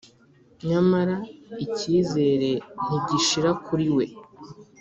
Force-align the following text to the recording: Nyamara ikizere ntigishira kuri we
Nyamara 0.67 1.15
ikizere 1.65 2.51
ntigishira 2.85 3.49
kuri 3.65 3.87
we 3.95 4.05